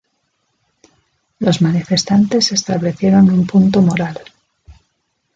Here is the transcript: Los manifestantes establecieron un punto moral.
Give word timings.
Los 1.37 1.61
manifestantes 1.61 2.51
establecieron 2.51 3.29
un 3.29 3.45
punto 3.45 3.83
moral. 3.83 4.19